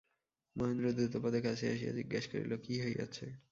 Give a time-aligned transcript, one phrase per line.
[0.55, 3.25] মহেন্দ্র দ্রুতপদে কাছে আসিয়া জিজ্ঞাসা করিল, কী হইয়াছে।